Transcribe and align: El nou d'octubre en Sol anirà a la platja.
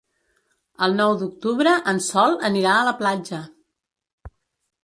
El 0.85 0.95
nou 1.01 1.13
d'octubre 1.19 1.75
en 1.93 2.01
Sol 2.07 2.39
anirà 2.51 2.73
a 2.79 2.89
la 2.91 2.97
platja. 3.03 3.45